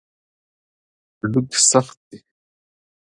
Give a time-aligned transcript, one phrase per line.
[1.19, 2.19] هډوکي سخت دي.